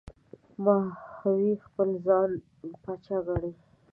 [0.63, 2.29] ماهوی خپل ځان
[2.83, 3.51] پاچا ګڼي.